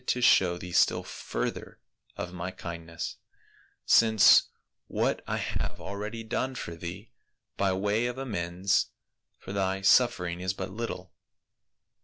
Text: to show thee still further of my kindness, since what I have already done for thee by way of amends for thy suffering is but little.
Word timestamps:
to 0.07 0.19
show 0.19 0.57
thee 0.57 0.71
still 0.71 1.03
further 1.03 1.79
of 2.17 2.33
my 2.33 2.49
kindness, 2.49 3.17
since 3.85 4.49
what 4.87 5.23
I 5.27 5.37
have 5.37 5.79
already 5.79 6.23
done 6.23 6.55
for 6.55 6.75
thee 6.75 7.11
by 7.55 7.71
way 7.73 8.07
of 8.07 8.17
amends 8.17 8.87
for 9.37 9.53
thy 9.53 9.81
suffering 9.81 10.39
is 10.39 10.53
but 10.55 10.71
little. 10.71 11.13